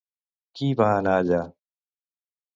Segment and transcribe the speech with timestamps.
[0.59, 1.43] Qui va anar allà?